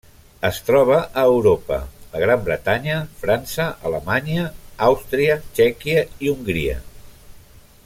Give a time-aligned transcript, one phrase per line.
[0.47, 1.77] Es troba a Europa:
[2.13, 4.47] la Gran Bretanya, França, Alemanya,
[4.89, 6.81] Àustria, Txèquia i Hongria.